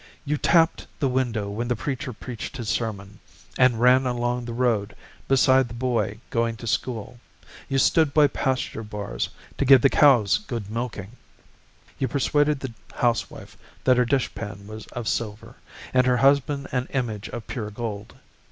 You 0.25 0.35
tapped 0.35 0.87
the 0.99 1.07
window 1.07 1.47
when 1.51 1.67
the 1.67 1.75
preacher 1.75 2.11
preached 2.11 2.57
his 2.57 2.69
sermon, 2.69 3.19
And 3.55 3.79
ran 3.79 4.07
along 4.07 4.45
the 4.45 4.51
road 4.53 4.95
beside 5.27 5.67
the 5.67 5.75
boy 5.75 6.19
going 6.31 6.55
to 6.55 6.65
school. 6.65 7.19
You 7.69 7.77
stood 7.77 8.11
by 8.11 8.25
pasture 8.25 8.81
bars 8.81 9.29
to 9.59 9.63
give 9.63 9.81
the 9.81 9.91
cows 9.91 10.39
good 10.39 10.71
milking, 10.71 11.17
You 11.99 12.07
persuaded 12.07 12.61
the 12.61 12.73
housewife 12.95 13.55
that 13.83 13.97
her 13.97 14.05
dish 14.05 14.33
pan 14.33 14.65
was 14.65 14.87
of 14.87 15.07
silver 15.07 15.57
And 15.93 16.07
her 16.07 16.17
husband 16.17 16.69
an 16.71 16.87
image 16.89 17.29
of 17.29 17.45
pure 17.45 17.69
gold. 17.69 18.15